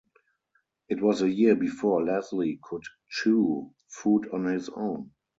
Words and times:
It 0.89 0.99
was 0.99 1.21
a 1.21 1.29
year 1.29 1.53
before 1.55 2.03
Leslie 2.03 2.57
could 2.63 2.81
chew 3.07 3.75
food 3.87 4.27
on 4.33 4.45
his 4.45 4.67
own. 4.69 5.11